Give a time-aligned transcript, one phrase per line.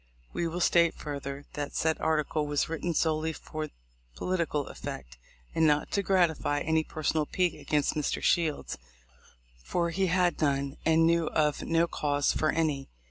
[0.33, 3.69] We will state further, that said article was written solely for
[4.15, 5.19] political effect,
[5.53, 8.19] and not to gratify any personal pique against Mr.
[8.19, 8.79] Shields,
[9.63, 12.89] for he had none and knew of no cause for any.